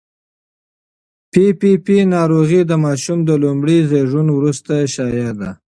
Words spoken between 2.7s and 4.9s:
ماشوم د لومړي زېږون وروسته